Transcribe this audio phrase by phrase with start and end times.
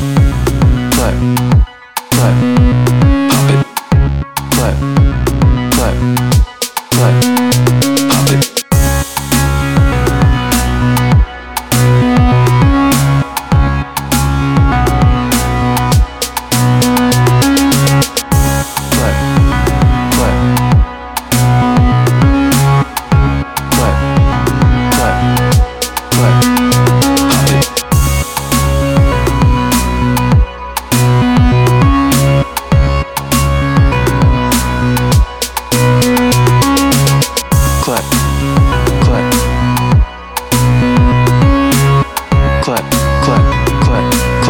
[0.00, 1.14] clap,
[2.10, 2.36] clap,
[3.30, 3.66] pop it,
[4.52, 4.76] clap,
[5.74, 6.39] clap.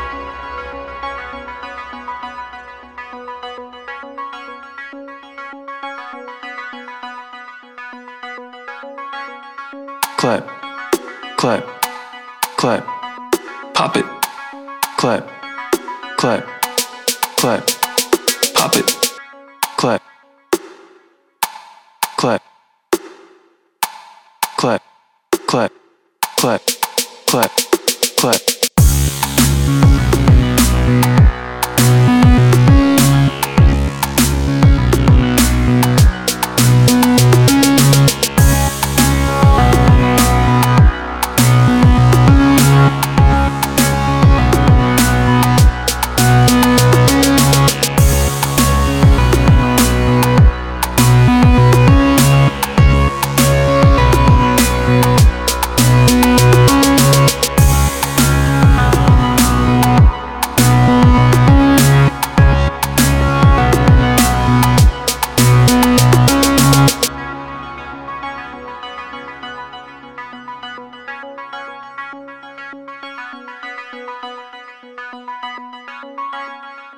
[10.17, 10.45] Clap,
[11.37, 11.65] clap,
[12.57, 12.85] clap,
[13.75, 14.05] pop it.
[14.97, 15.29] Clap,
[16.17, 16.43] clap,
[17.37, 17.63] clap,
[18.55, 18.87] pop it.
[19.77, 20.03] Clap,
[22.17, 22.43] clap,
[24.57, 24.83] clap,
[25.47, 25.73] clap,
[26.39, 26.76] clap
[27.37, 27.53] clap,
[28.17, 28.56] clap.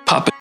[0.09, 0.29] pop